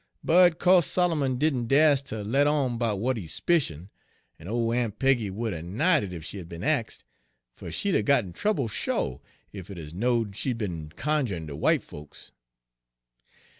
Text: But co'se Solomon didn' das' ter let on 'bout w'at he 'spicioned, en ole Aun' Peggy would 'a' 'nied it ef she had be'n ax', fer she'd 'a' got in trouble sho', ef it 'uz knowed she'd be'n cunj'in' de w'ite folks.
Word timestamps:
But 0.23 0.57
co'se 0.57 0.87
Solomon 0.87 1.37
didn' 1.37 1.67
das' 1.67 2.01
ter 2.01 2.23
let 2.23 2.47
on 2.47 2.79
'bout 2.79 2.95
w'at 2.95 3.17
he 3.17 3.27
'spicioned, 3.27 3.89
en 4.39 4.47
ole 4.47 4.73
Aun' 4.73 4.93
Peggy 4.93 5.29
would 5.29 5.53
'a' 5.53 5.61
'nied 5.61 6.01
it 6.01 6.11
ef 6.11 6.23
she 6.23 6.39
had 6.39 6.49
be'n 6.49 6.63
ax', 6.63 7.03
fer 7.55 7.69
she'd 7.69 7.93
'a' 7.93 8.01
got 8.01 8.23
in 8.23 8.33
trouble 8.33 8.67
sho', 8.67 9.21
ef 9.53 9.69
it 9.69 9.77
'uz 9.77 9.93
knowed 9.93 10.35
she'd 10.35 10.57
be'n 10.57 10.89
cunj'in' 10.89 11.45
de 11.45 11.53
w'ite 11.53 11.83
folks. 11.83 12.31